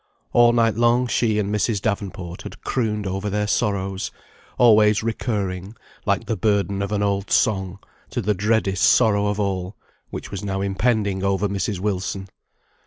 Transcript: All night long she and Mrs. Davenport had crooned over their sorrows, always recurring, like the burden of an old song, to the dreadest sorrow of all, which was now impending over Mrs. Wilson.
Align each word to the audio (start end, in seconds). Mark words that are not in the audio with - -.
All 0.33 0.51
night 0.51 0.73
long 0.77 1.05
she 1.05 1.37
and 1.37 1.53
Mrs. 1.53 1.79
Davenport 1.79 2.41
had 2.41 2.63
crooned 2.63 3.05
over 3.05 3.29
their 3.29 3.45
sorrows, 3.45 4.09
always 4.57 5.03
recurring, 5.03 5.75
like 6.07 6.25
the 6.25 6.35
burden 6.35 6.81
of 6.81 6.91
an 6.91 7.03
old 7.03 7.29
song, 7.29 7.77
to 8.09 8.19
the 8.19 8.33
dreadest 8.33 8.81
sorrow 8.83 9.27
of 9.27 9.39
all, 9.39 9.75
which 10.09 10.31
was 10.31 10.43
now 10.43 10.59
impending 10.61 11.23
over 11.23 11.47
Mrs. 11.47 11.77
Wilson. 11.79 12.29